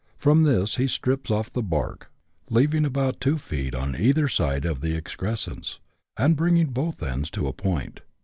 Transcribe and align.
From 0.17 0.41
this 0.41 0.77
he 0.77 0.87
strips 0.87 1.29
off 1.29 1.53
the 1.53 1.61
bark, 1.61 2.11
leaving 2.49 2.85
about 2.85 3.21
two 3.21 3.37
feet 3.37 3.75
on 3.75 3.95
either 3.95 4.27
side 4.27 4.65
of 4.65 4.81
the 4.81 4.95
excrescence, 4.95 5.77
and 6.17 6.35
bringing 6.35 6.71
both 6.71 7.03
ends 7.03 7.29
to 7.29 7.45
a 7.45 7.53
point. 7.53 7.99